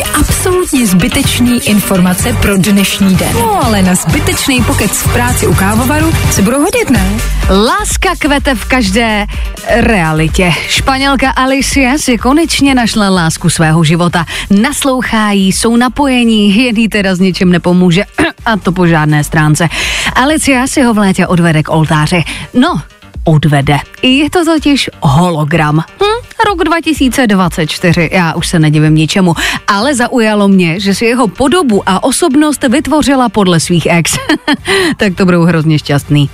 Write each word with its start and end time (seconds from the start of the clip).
Tři 0.00 0.12
absolutně 0.12 0.86
zbytečný 0.86 1.68
informace 1.68 2.32
pro 2.42 2.56
dnešní 2.56 3.16
den. 3.16 3.28
No 3.32 3.64
ale 3.64 3.82
na 3.82 3.94
zbytečný 3.94 4.62
pokec 4.62 4.90
v 4.90 5.12
práci 5.12 5.46
u 5.46 5.54
kávovaru 5.54 6.12
se 6.30 6.42
budou 6.42 6.60
hodit, 6.60 6.90
ne? 6.90 7.10
Láska 7.50 8.08
kvete 8.18 8.54
v 8.54 8.64
každé 8.64 9.26
realitě. 9.68 10.52
Španělka 10.68 11.30
Alicia 11.30 11.98
si 11.98 12.18
konečně 12.18 12.74
našla 12.74 13.08
lásku 13.08 13.50
svého 13.50 13.84
života. 13.84 14.26
Naslouchají, 14.50 15.52
jsou 15.52 15.76
napojení, 15.76 16.56
jen 16.64 16.76
jí 16.76 16.88
teda 16.88 17.14
s 17.14 17.20
ničím 17.20 17.52
nepomůže. 17.52 18.04
A 18.46 18.56
to 18.56 18.72
po 18.72 18.86
žádné 18.86 19.24
stránce. 19.24 19.68
Alicia 20.14 20.66
si 20.66 20.82
ho 20.82 20.94
v 20.94 20.98
létě 20.98 21.26
odvede 21.26 21.62
k 21.62 21.70
oltáři. 21.70 22.24
No, 22.54 22.82
odvede. 23.24 23.78
Je 24.02 24.30
to 24.30 24.44
totiž 24.44 24.90
hologram. 25.00 25.84
Hm? 26.02 26.20
Rok 26.46 26.64
2024, 26.64 28.10
já 28.12 28.34
už 28.34 28.48
se 28.48 28.58
nedivím 28.58 28.94
ničemu, 28.94 29.34
ale 29.66 29.94
zaujalo 29.94 30.48
mě, 30.48 30.80
že 30.80 30.94
si 30.94 31.04
jeho 31.04 31.28
podobu 31.28 31.82
a 31.86 32.02
osobnost 32.02 32.64
vytvořila 32.68 33.28
podle 33.28 33.60
svých 33.60 33.86
ex. 33.90 34.16
tak 34.96 35.14
to 35.14 35.24
budou 35.24 35.42
hrozně 35.42 35.78
šťastný. 35.78 36.30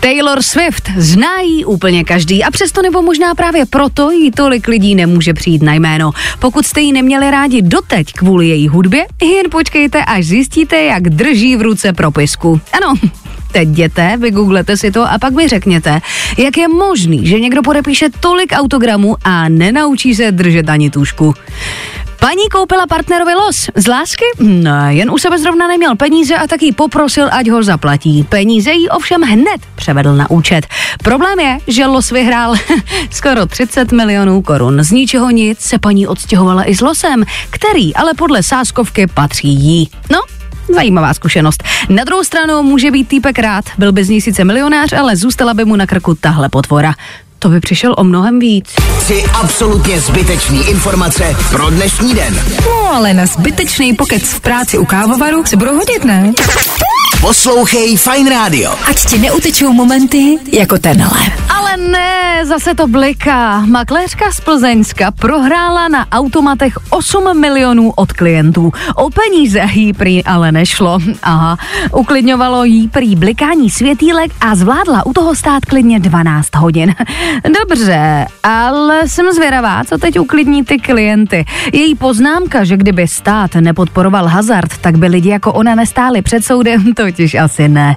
Taylor 0.00 0.42
Swift 0.42 0.90
zná 0.96 1.40
jí 1.40 1.64
úplně 1.64 2.04
každý 2.04 2.44
a 2.44 2.50
přesto 2.50 2.82
nebo 2.82 3.02
možná 3.02 3.34
právě 3.34 3.66
proto 3.66 4.10
jí 4.10 4.30
tolik 4.30 4.68
lidí 4.68 4.94
nemůže 4.94 5.34
přijít 5.34 5.62
na 5.62 5.74
jméno. 5.74 6.10
Pokud 6.38 6.66
jste 6.66 6.80
ji 6.80 6.92
neměli 6.92 7.30
rádi 7.30 7.62
doteď 7.62 8.12
kvůli 8.12 8.48
její 8.48 8.68
hudbě, 8.68 9.06
jen 9.22 9.50
počkejte, 9.50 10.04
až 10.04 10.26
zjistíte, 10.26 10.82
jak 10.82 11.02
drží 11.02 11.56
v 11.56 11.62
ruce 11.62 11.92
propisku. 11.92 12.60
Ano, 12.72 12.94
jděte, 13.58 14.16
vygooglete 14.20 14.76
si 14.76 14.90
to 14.90 15.02
a 15.12 15.18
pak 15.18 15.32
mi 15.32 15.48
řekněte, 15.48 16.00
jak 16.38 16.56
je 16.56 16.68
možný, 16.68 17.26
že 17.26 17.40
někdo 17.40 17.62
podepíše 17.62 18.08
tolik 18.20 18.52
autogramů 18.52 19.16
a 19.24 19.48
nenaučí 19.48 20.14
se 20.14 20.32
držet 20.32 20.68
ani 20.68 20.90
tušku. 20.90 21.34
Paní 22.20 22.48
koupila 22.52 22.86
partnerovi 22.86 23.34
los. 23.34 23.70
Z 23.74 23.86
lásky? 23.86 24.24
Ne, 24.40 24.94
jen 24.94 25.10
u 25.10 25.18
sebe 25.18 25.38
zrovna 25.38 25.68
neměl 25.68 25.96
peníze 25.96 26.36
a 26.36 26.46
taky 26.46 26.72
poprosil, 26.72 27.28
ať 27.32 27.48
ho 27.48 27.62
zaplatí. 27.62 28.26
Peníze 28.28 28.72
jí 28.72 28.88
ovšem 28.88 29.22
hned 29.22 29.60
převedl 29.74 30.16
na 30.16 30.30
účet. 30.30 30.66
Problém 31.04 31.40
je, 31.40 31.58
že 31.66 31.86
los 31.86 32.10
vyhrál 32.10 32.54
skoro 33.10 33.46
30 33.46 33.92
milionů 33.92 34.42
korun. 34.42 34.82
Z 34.82 34.90
ničeho 34.90 35.30
nic 35.30 35.60
se 35.60 35.78
paní 35.78 36.06
odstěhovala 36.06 36.68
i 36.68 36.74
s 36.74 36.80
losem, 36.80 37.24
který 37.50 37.94
ale 37.94 38.14
podle 38.14 38.42
sáskovky 38.42 39.06
patří 39.06 39.48
jí. 39.48 39.90
No, 40.10 40.20
Zajímavá 40.74 41.14
zkušenost. 41.14 41.64
Na 41.88 42.04
druhou 42.04 42.24
stranu 42.24 42.62
může 42.62 42.90
být 42.90 43.08
týpek 43.08 43.38
rád. 43.38 43.64
Byl 43.78 43.92
by 43.92 44.04
z 44.04 44.08
ní 44.08 44.20
sice 44.20 44.44
milionář, 44.44 44.92
ale 44.92 45.16
zůstala 45.16 45.54
by 45.54 45.64
mu 45.64 45.76
na 45.76 45.86
krku 45.86 46.14
tahle 46.14 46.48
potvora. 46.48 46.94
To 47.38 47.48
by 47.48 47.60
přišel 47.60 47.94
o 47.98 48.04
mnohem 48.04 48.38
víc. 48.38 48.70
Tři 48.98 49.24
absolutně 49.34 50.00
zbytečný 50.00 50.68
informace 50.68 51.36
pro 51.50 51.70
dnešní 51.70 52.14
den. 52.14 52.40
No 52.66 52.92
ale 52.92 53.14
na 53.14 53.26
zbytečný 53.26 53.94
pokec 53.94 54.22
v 54.22 54.40
práci 54.40 54.78
u 54.78 54.84
kávovaru 54.84 55.44
se 55.46 55.56
budou 55.56 55.76
hodit, 55.76 56.04
ne? 56.04 56.32
Poslouchej 57.20 57.96
Fine 57.96 58.30
Radio. 58.30 58.74
Ať 58.90 59.04
ti 59.06 59.18
neutečou 59.18 59.72
momenty 59.72 60.38
jako 60.52 60.78
tenhle. 60.78 61.20
Ne, 61.88 62.46
zase 62.46 62.74
to 62.74 62.86
bliká. 62.88 63.60
Makléřka 63.60 64.32
z 64.32 64.40
Plzeňska 64.40 65.10
prohrála 65.10 65.88
na 65.88 66.06
automatech 66.12 66.74
8 66.90 67.40
milionů 67.40 67.92
od 67.96 68.12
klientů. 68.12 68.72
O 68.94 69.10
peníze 69.10 69.62
jí 69.72 69.92
prý 69.92 70.24
ale 70.24 70.52
nešlo. 70.52 70.98
Aha, 71.22 71.56
uklidňovalo 71.92 72.64
jí 72.64 72.88
prý 72.88 73.16
blikání 73.16 73.70
světýlek 73.70 74.30
a 74.40 74.54
zvládla 74.54 75.06
u 75.06 75.12
toho 75.12 75.34
stát 75.34 75.64
klidně 75.64 76.00
12 76.00 76.56
hodin. 76.56 76.94
Dobře, 77.60 78.26
ale 78.42 79.08
jsem 79.08 79.32
zvědavá, 79.32 79.84
co 79.84 79.98
teď 79.98 80.18
uklidní 80.18 80.64
ty 80.64 80.78
klienty. 80.78 81.44
Její 81.72 81.94
poznámka, 81.94 82.64
že 82.64 82.76
kdyby 82.76 83.08
stát 83.08 83.54
nepodporoval 83.54 84.26
hazard, 84.26 84.78
tak 84.78 84.98
by 84.98 85.06
lidi 85.06 85.28
jako 85.28 85.52
ona 85.52 85.74
nestáli 85.74 86.22
před 86.22 86.44
soudem, 86.44 86.94
totiž 86.96 87.34
asi 87.34 87.68
ne. 87.68 87.96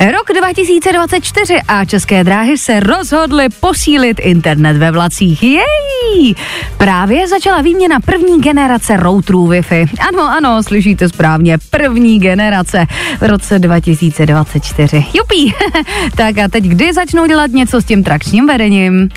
Rok 0.00 0.26
2024 0.38 1.60
a 1.68 1.84
České 1.84 2.24
dráhy 2.24 2.58
se 2.58 2.80
rozhodly 3.12 3.48
posílit 3.60 4.20
internet 4.20 4.76
ve 4.76 4.90
vlacích. 4.90 5.42
Jej! 5.42 6.34
Právě 6.76 7.28
začala 7.28 7.60
výměna 7.60 8.00
první 8.00 8.40
generace 8.40 8.96
routerů 8.96 9.48
Wi-Fi. 9.48 9.88
Ano, 10.08 10.22
ano, 10.22 10.62
slyšíte 10.62 11.08
správně, 11.08 11.58
první 11.70 12.20
generace 12.20 12.86
v 13.20 13.22
roce 13.22 13.58
2024. 13.58 15.04
Jupí! 15.14 15.54
tak 16.16 16.38
a 16.38 16.48
teď 16.48 16.64
kdy 16.64 16.92
začnou 16.92 17.26
dělat 17.26 17.50
něco 17.50 17.80
s 17.80 17.84
tím 17.84 18.04
trakčním 18.04 18.46
vedením? 18.46 19.08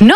No, 0.00 0.14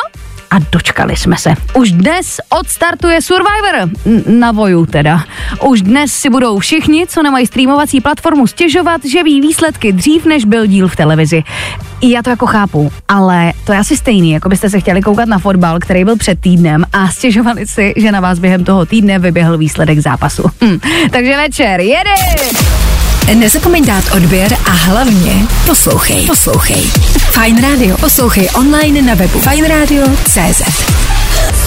a 0.53 0.59
dočkali 0.73 1.17
jsme 1.17 1.37
se. 1.37 1.55
Už 1.75 1.93
dnes 1.93 2.41
odstartuje 2.61 3.23
Survivor. 3.23 3.91
Na 4.27 4.53
voju 4.53 4.87
teda. 4.87 5.25
Už 5.65 5.83
dnes 5.83 6.13
si 6.13 6.31
budou 6.31 6.59
všichni, 6.59 7.07
co 7.07 7.23
nemají 7.23 7.47
streamovací 7.47 8.01
platformu, 8.01 8.47
stěžovat, 8.47 9.05
že 9.05 9.23
ví 9.23 9.41
výsledky 9.41 9.93
dřív, 9.93 10.25
než 10.27 10.45
byl 10.45 10.67
díl 10.67 10.89
v 10.89 10.97
televizi. 10.97 11.43
I 12.01 12.11
já 12.11 12.23
to 12.23 12.31
jako 12.31 12.47
chápu, 12.47 12.93
ale 13.09 13.53
to 13.65 13.73
je 13.73 13.79
asi 13.79 13.97
stejný, 13.97 14.31
jako 14.33 14.49
byste 14.49 14.71
se 14.71 14.81
chtěli 14.81 15.03
koukat 15.03 15.29
na 15.29 15.39
fotbal, 15.39 15.79
který 15.79 16.05
byl 16.05 16.17
před 16.17 16.41
týdnem 16.41 16.84
a 16.93 17.09
stěžovali 17.09 17.67
si, 17.67 17.95
že 17.97 18.13
na 18.13 18.21
vás 18.21 18.39
během 18.39 18.65
toho 18.65 18.87
týdne 18.87 19.19
vyběhl 19.19 19.59
výsledek 19.59 19.99
zápasu. 19.99 20.43
Hm. 20.65 20.79
Takže 21.11 21.37
večer, 21.37 21.81
jede! 21.81 22.15
Nezapomeň 23.34 23.87
dát 23.87 24.05
odběr 24.17 24.57
a 24.67 24.71
hlavně 24.71 25.33
poslouchej. 25.67 26.27
Poslouchej. 26.27 27.22
Fine 27.32 27.60
Radio. 27.62 27.97
Poslouchej 27.97 28.48
online 28.54 29.03
na 29.03 29.15
webu 29.15 29.41
fineradio.cz. 29.41 31.02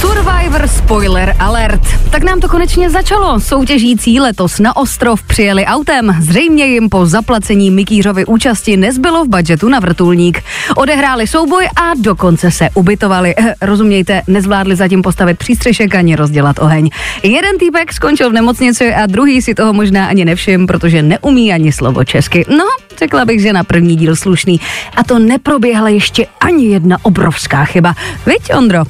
Survivor 0.01 0.67
Spoiler 0.67 1.35
Alert. 1.39 1.81
Tak 2.09 2.23
nám 2.23 2.39
to 2.39 2.49
konečně 2.49 2.89
začalo. 2.89 3.39
Soutěžící 3.39 4.19
letos 4.19 4.59
na 4.59 4.75
ostrov 4.75 5.23
přijeli 5.23 5.65
autem. 5.65 6.15
Zřejmě 6.19 6.65
jim 6.65 6.89
po 6.89 7.05
zaplacení 7.05 7.71
Mikýřovy 7.71 8.25
účasti 8.25 8.77
nezbylo 8.77 9.25
v 9.25 9.29
budžetu 9.29 9.69
na 9.69 9.79
vrtulník. 9.79 10.43
Odehráli 10.75 11.27
souboj 11.27 11.65
a 11.75 11.91
dokonce 11.97 12.51
se 12.51 12.69
ubytovali. 12.73 13.35
Eh, 13.37 13.55
Rozumějte, 13.61 14.21
nezvládli 14.27 14.75
zatím 14.75 15.01
postavit 15.01 15.37
přístřešek 15.37 15.95
ani 15.95 16.15
rozdělat 16.15 16.59
oheň. 16.59 16.89
Jeden 17.23 17.57
týpek 17.57 17.93
skončil 17.93 18.29
v 18.29 18.33
nemocnici 18.33 18.93
a 18.93 19.05
druhý 19.05 19.41
si 19.41 19.55
toho 19.55 19.73
možná 19.73 20.05
ani 20.07 20.25
nevšim, 20.25 20.67
protože 20.67 21.01
neumí 21.01 21.53
ani 21.53 21.71
slovo 21.71 22.03
česky. 22.03 22.45
No, 22.49 22.65
řekla 22.99 23.25
bych, 23.25 23.41
že 23.41 23.53
na 23.53 23.63
první 23.63 23.95
díl 23.95 24.15
slušný. 24.15 24.59
A 24.95 25.03
to 25.03 25.19
neproběhla 25.19 25.89
ještě 25.89 26.27
ani 26.41 26.65
jedna 26.65 26.97
obrovská 27.01 27.65
chyba. 27.65 27.95
Viď, 28.25 28.55
Ondro? 28.57 28.83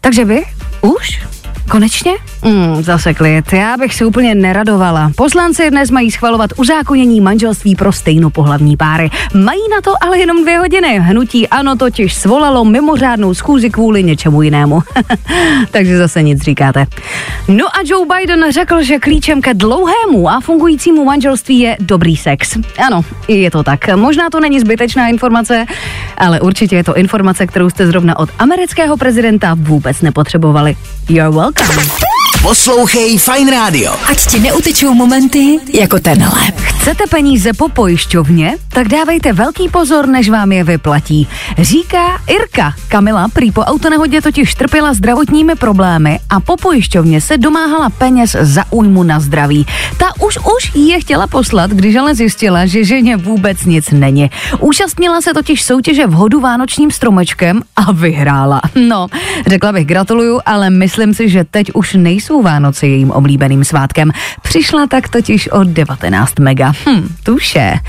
Takže 0.00 0.24
vy? 0.24 0.44
Už? 0.80 1.20
Konečně? 1.68 2.12
Mm, 2.44 2.82
zase 2.82 3.14
klid. 3.14 3.52
Já 3.52 3.76
bych 3.76 3.94
se 3.94 4.06
úplně 4.06 4.34
neradovala. 4.34 5.10
Poslanci 5.16 5.70
dnes 5.70 5.90
mají 5.90 6.10
schvalovat 6.10 6.50
uzákonění 6.56 7.20
manželství 7.20 7.76
pro 7.76 7.92
stejnopohlavní 7.92 8.76
páry. 8.76 9.10
Mají 9.34 9.60
na 9.70 9.80
to 9.80 9.92
ale 10.00 10.18
jenom 10.18 10.42
dvě 10.42 10.58
hodiny. 10.58 10.98
Hnutí 10.98 11.48
ano 11.48 11.76
totiž 11.76 12.14
svolalo 12.14 12.64
mimořádnou 12.64 13.34
schůzi 13.34 13.70
kvůli 13.70 14.02
něčemu 14.02 14.42
jinému. 14.42 14.82
Takže 15.70 15.98
zase 15.98 16.22
nic 16.22 16.42
říkáte. 16.42 16.86
No 17.48 17.66
a 17.66 17.78
Joe 17.84 18.06
Biden 18.06 18.52
řekl, 18.52 18.82
že 18.82 18.98
klíčem 18.98 19.42
ke 19.42 19.54
dlouhému 19.54 20.30
a 20.30 20.40
fungujícímu 20.40 21.04
manželství 21.04 21.58
je 21.58 21.76
dobrý 21.80 22.16
sex. 22.16 22.58
Ano, 22.86 23.00
je 23.28 23.50
to 23.50 23.62
tak. 23.62 23.96
Možná 23.96 24.30
to 24.30 24.40
není 24.40 24.60
zbytečná 24.60 25.08
informace, 25.08 25.66
ale 26.18 26.40
určitě 26.40 26.76
je 26.76 26.84
to 26.84 26.96
informace, 26.96 27.46
kterou 27.46 27.70
jste 27.70 27.86
zrovna 27.86 28.18
od 28.18 28.28
amerického 28.38 28.96
prezidenta 28.96 29.56
vůbec 29.58 30.00
nepotřebovali. 30.00 30.76
You're 31.08 31.30
welcome. 31.30 31.57
Bye. 31.58 32.07
Poslouchej 32.42 33.18
Fine 33.18 33.50
Radio. 33.50 33.92
Ať 34.06 34.26
ti 34.26 34.38
neutečou 34.40 34.94
momenty 34.94 35.58
jako 35.74 35.98
tenhle. 35.98 36.40
Chcete 36.54 37.06
peníze 37.10 37.52
po 37.52 37.68
pojišťovně? 37.68 38.56
Tak 38.68 38.88
dávejte 38.88 39.32
velký 39.32 39.68
pozor, 39.68 40.08
než 40.08 40.28
vám 40.28 40.52
je 40.52 40.64
vyplatí. 40.64 41.28
Říká 41.58 42.22
Irka. 42.26 42.74
Kamila 42.88 43.28
prý 43.28 43.52
po 43.52 43.60
autonehodě 43.60 44.22
totiž 44.22 44.54
trpěla 44.54 44.94
zdravotními 44.94 45.54
problémy 45.54 46.18
a 46.30 46.40
po 46.40 46.56
pojišťovně 46.56 47.20
se 47.20 47.38
domáhala 47.38 47.90
peněz 47.90 48.36
za 48.40 48.64
újmu 48.70 49.02
na 49.02 49.20
zdraví. 49.20 49.66
Ta 49.98 50.06
už 50.20 50.38
už 50.38 50.72
je 50.74 51.00
chtěla 51.00 51.26
poslat, 51.26 51.70
když 51.70 51.96
ale 51.96 52.14
zjistila, 52.14 52.66
že 52.66 52.84
ženě 52.84 53.16
vůbec 53.16 53.64
nic 53.64 53.90
není. 53.90 54.30
Účastnila 54.60 55.20
se 55.20 55.34
totiž 55.34 55.62
soutěže 55.62 56.06
v 56.06 56.12
hodu 56.12 56.40
vánočním 56.40 56.90
stromečkem 56.90 57.62
a 57.76 57.92
vyhrála. 57.92 58.60
No, 58.74 59.06
řekla 59.46 59.72
bych 59.72 59.86
gratuluju, 59.86 60.40
ale 60.46 60.70
myslím 60.70 61.14
si, 61.14 61.28
že 61.28 61.44
teď 61.44 61.70
už 61.74 61.94
nejsou 61.94 62.27
Vánoce 62.42 62.86
jejím 62.86 63.10
oblíbeným 63.10 63.64
svátkem. 63.64 64.10
Přišla 64.42 64.86
tak 64.86 65.08
totiž 65.08 65.48
o 65.48 65.64
19 65.64 66.38
mega. 66.38 66.72
Hm, 66.88 67.08
tuše. 67.22 67.80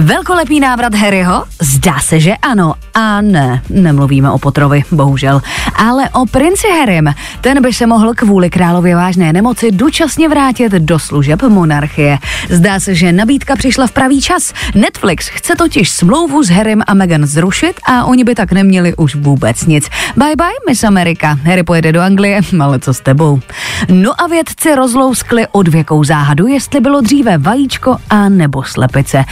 Velkolepý 0.00 0.60
návrat 0.60 0.94
Harryho? 0.94 1.44
Zdá 1.60 1.98
se, 1.98 2.20
že 2.20 2.36
ano. 2.36 2.74
A 2.94 3.20
ne, 3.20 3.62
nemluvíme 3.70 4.30
o 4.30 4.38
Potrovi, 4.38 4.82
bohužel. 4.90 5.42
Ale 5.76 6.08
o 6.08 6.26
princi 6.26 6.66
Harrym. 6.78 7.14
Ten 7.40 7.62
by 7.62 7.72
se 7.72 7.86
mohl 7.86 8.14
kvůli 8.14 8.50
králově 8.50 8.96
vážné 8.96 9.32
nemoci 9.32 9.70
dočasně 9.70 10.28
vrátit 10.28 10.72
do 10.72 10.98
služeb 10.98 11.42
monarchie. 11.42 12.18
Zdá 12.48 12.80
se, 12.80 12.94
že 12.94 13.12
nabídka 13.12 13.56
přišla 13.56 13.86
v 13.86 13.92
pravý 13.92 14.20
čas. 14.20 14.52
Netflix 14.74 15.28
chce 15.28 15.54
totiž 15.56 15.90
smlouvu 15.90 16.42
s 16.42 16.48
Harrym 16.48 16.82
a 16.86 16.94
Meghan 16.94 17.26
zrušit 17.26 17.80
a 17.86 18.04
oni 18.04 18.24
by 18.24 18.34
tak 18.34 18.52
neměli 18.52 18.94
už 18.96 19.14
vůbec 19.14 19.66
nic. 19.66 19.88
Bye 20.16 20.36
bye, 20.36 20.58
Miss 20.68 20.84
Amerika. 20.84 21.38
Harry 21.44 21.62
pojede 21.62 21.92
do 21.92 22.00
Anglie, 22.00 22.40
ale 22.60 22.78
co 22.78 22.94
s 22.94 23.00
tebou? 23.00 23.40
No 23.88 24.20
a 24.20 24.26
vědci 24.26 24.74
rozlouskli 24.74 25.46
odvěkou 25.52 26.04
záhadu, 26.04 26.46
jestli 26.46 26.80
bylo 26.80 27.00
dříve 27.00 27.38
vajíčko 27.38 27.96
a 28.10 28.28
nebo 28.28 28.62
slepice. 28.62 29.24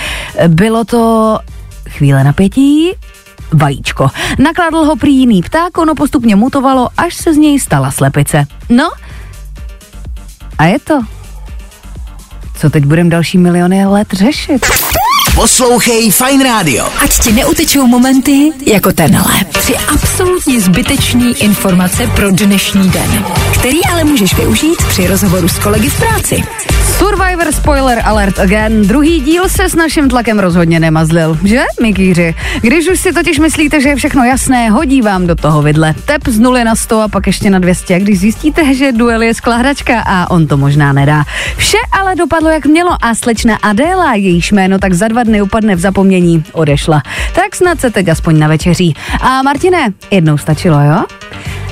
Bylo 0.49 0.85
to 0.85 1.39
chvíle 1.89 2.25
napětí, 2.25 2.93
vajíčko. 3.53 4.11
Nakladl 4.39 4.77
ho 4.77 4.97
prý 4.97 5.17
jiný 5.17 5.43
pták, 5.43 5.79
ono 5.79 5.95
postupně 5.95 6.37
mutovalo, 6.37 6.89
až 6.97 7.15
se 7.15 7.35
z 7.35 7.37
něj 7.37 7.61
stala 7.61 7.91
slepice. 7.91 8.47
No, 8.69 8.91
a 10.59 10.65
je 10.65 10.79
to. 10.79 11.01
Co 12.55 12.71
teď 12.71 12.85
budem 12.85 13.09
další 13.09 13.39
miliony 13.39 13.87
let 13.87 14.13
řešit? 14.13 14.67
Poslouchej 15.37 16.11
Fine 16.11 16.45
Radio. 16.45 16.89
Ať 17.05 17.19
ti 17.21 17.33
neutečou 17.33 17.87
momenty 17.87 18.53
jako 18.67 18.93
tenhle. 18.93 19.45
Tři 19.53 19.77
absolutně 19.77 20.61
zbytečný 20.61 21.35
informace 21.43 22.07
pro 22.17 22.31
dnešní 22.31 22.89
den, 22.89 23.25
který 23.55 23.85
ale 23.93 24.05
můžeš 24.05 24.35
využít 24.35 24.85
při 24.89 25.07
rozhovoru 25.07 25.49
s 25.49 25.59
kolegy 25.59 25.89
v 25.89 25.99
práci. 25.99 26.43
Survivor 26.99 27.53
spoiler 27.53 28.03
alert 28.05 28.39
again. 28.39 28.83
Druhý 28.83 29.21
díl 29.21 29.49
se 29.49 29.69
s 29.69 29.75
naším 29.75 30.09
tlakem 30.09 30.39
rozhodně 30.39 30.81
nemazlil, 30.81 31.39
že, 31.45 31.63
Mikýři? 31.83 32.35
Když 32.61 32.89
už 32.89 33.01
si 33.01 33.13
totiž 33.13 33.39
myslíte, 33.39 33.81
že 33.81 33.89
je 33.89 33.97
všechno 33.97 34.25
jasné, 34.25 34.71
hodí 34.71 35.03
vám 35.03 35.27
do 35.27 35.35
toho 35.35 35.63
vidle. 35.63 35.95
Tep 36.05 36.29
z 36.29 36.39
nuly 36.39 36.65
na 36.65 36.75
100 36.75 37.01
a 37.01 37.09
pak 37.09 37.27
ještě 37.27 37.51
na 37.51 37.59
200, 37.59 37.95
a 37.95 37.99
když 37.99 38.19
zjistíte, 38.19 38.75
že 38.75 38.93
duel 38.93 39.23
je 39.23 39.35
skládačka 39.35 40.01
a 40.07 40.31
on 40.31 40.47
to 40.47 40.57
možná 40.57 40.93
nedá. 40.93 41.25
Vše 41.57 41.79
ale 41.93 42.15
dopadlo 42.15 42.51
jak 42.51 42.67
mělo 42.67 42.97
a 43.03 43.15
slečna 43.15 43.57
Adéla, 43.63 44.15
jejíž 44.15 44.53
jméno 44.53 44.79
tak 44.79 44.93
za 44.93 45.09
dva 45.09 45.23
dny 45.23 45.43
upadne 45.43 45.75
v 45.75 45.81
zapomnění, 45.81 46.45
odešla. 46.53 47.03
Tak 47.35 47.57
snad 47.57 47.81
se 47.81 47.91
teď 47.91 48.09
aspoň 48.09 48.39
na 48.39 48.49
večeří. 48.49 48.97
A 49.21 49.43
Martine, 49.43 49.93
jednou 50.11 50.39
stačilo, 50.39 50.81
jo? 50.81 51.05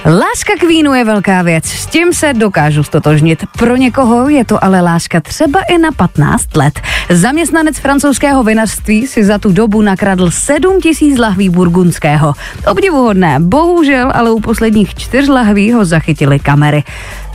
Láska 0.06 0.52
k 0.60 0.62
vínu 0.62 0.94
je 0.94 1.04
velká 1.04 1.42
věc, 1.42 1.66
s 1.66 1.86
tím 1.86 2.12
se 2.12 2.34
dokážu 2.34 2.82
stotožnit. 2.82 3.44
Pro 3.58 3.76
někoho 3.76 4.28
je 4.28 4.44
to 4.44 4.64
ale 4.64 4.80
láska 4.80 5.20
třeba 5.20 5.60
i 5.60 5.78
na 5.78 5.92
15 5.92 6.56
let. 6.56 6.80
Zaměstnanec 7.10 7.78
francouzského 7.78 8.42
vinařství 8.42 9.06
si 9.06 9.24
za 9.24 9.38
tu 9.38 9.52
dobu 9.52 9.82
nakradl 9.82 10.30
7 10.30 10.80
tisíc 10.80 11.18
lahví 11.18 11.48
burgundského. 11.48 12.34
Obdivuhodné, 12.70 13.40
bohužel, 13.40 14.12
ale 14.14 14.30
u 14.30 14.40
posledních 14.40 14.94
čtyř 14.94 15.28
lahví 15.28 15.72
ho 15.72 15.84
zachytili 15.84 16.38
kamery. 16.38 16.84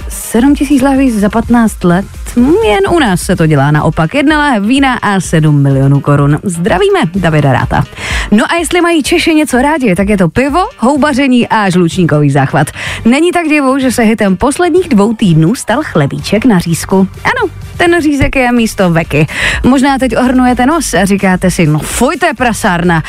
7 0.09 0.55
tisíc 0.55 0.81
lahví 0.81 1.11
za 1.11 1.29
15 1.29 1.83
let? 1.83 2.05
Hm, 2.35 2.53
Jen 2.65 2.83
u 2.89 2.99
nás 2.99 3.21
se 3.21 3.35
to 3.35 3.47
dělá 3.47 3.71
naopak. 3.71 4.13
Jedna 4.13 4.37
láhev 4.37 4.63
vína 4.63 4.93
a 4.93 5.19
7 5.19 5.61
milionů 5.61 5.99
korun. 5.99 6.39
Zdravíme, 6.43 6.99
Davida 7.15 7.53
Ráta. 7.53 7.83
No 8.31 8.51
a 8.51 8.55
jestli 8.55 8.81
mají 8.81 9.03
Češi 9.03 9.35
něco 9.35 9.61
rádi, 9.61 9.95
tak 9.95 10.09
je 10.09 10.17
to 10.17 10.29
pivo, 10.29 10.59
houbaření 10.77 11.47
a 11.47 11.69
žlučníkový 11.69 12.29
záchvat. 12.29 12.67
Není 13.05 13.31
tak 13.31 13.47
divu, 13.47 13.79
že 13.79 13.91
se 13.91 14.03
hitem 14.03 14.37
posledních 14.37 14.89
dvou 14.89 15.13
týdnů 15.13 15.55
stal 15.55 15.81
chlebíček 15.83 16.45
na 16.45 16.59
řízku. 16.59 17.07
Ano, 17.23 17.53
ten 17.77 18.01
řízek 18.01 18.35
je 18.35 18.51
místo 18.51 18.89
veky. 18.89 19.27
Možná 19.63 19.97
teď 19.97 20.17
ohrnujete 20.17 20.65
nos 20.65 20.93
a 20.93 21.05
říkáte 21.05 21.51
si, 21.51 21.65
no 21.67 21.79
fuj, 21.79 22.15
je 22.27 22.33
prasárna. 22.33 23.03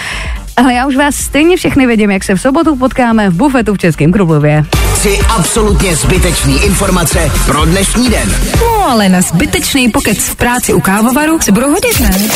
Ale 0.61 0.75
já 0.75 0.87
už 0.87 0.97
vás 0.97 1.15
stejně 1.15 1.57
všechny 1.57 1.87
vidím, 1.87 2.11
jak 2.11 2.25
se 2.25 2.35
v 2.35 2.41
sobotu 2.41 2.77
potkáme 2.77 3.31
v 3.31 3.35
bufetu 3.35 3.75
v 3.75 3.79
Českém 3.79 4.13
Krumlově. 4.13 4.65
Tři 4.95 5.19
absolutně 5.29 5.97
zbytečný 5.97 6.65
informace 6.65 7.33
pro 7.47 7.65
dnešní 7.65 8.09
den. 8.09 8.37
No 8.61 8.91
ale 8.91 9.09
na 9.09 9.21
zbytečný 9.21 9.89
pokec 9.89 10.19
v 10.19 10.37
práci 10.37 10.75
u 10.75 10.81
kávovaru 10.81 11.41
se 11.41 11.53
budou 11.53 11.71
hodit, 11.71 12.01
ne? 12.01 12.29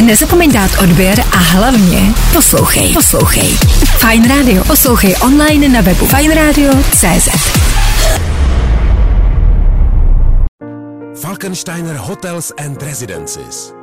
Nezapomeň 0.00 0.52
dát 0.52 0.70
odběr 0.82 1.20
a 1.32 1.36
hlavně 1.36 2.14
poslouchej. 2.32 2.92
Poslouchej. 2.92 3.48
Fine 3.98 4.28
Radio. 4.28 4.64
Poslouchej 4.64 5.16
online 5.20 5.68
na 5.68 5.80
webu 5.80 6.06
fineradio.cz 6.06 7.28
Falkensteiner 11.20 11.96
Hotels 11.96 12.52
and 12.66 12.82
Residences. 12.82 13.81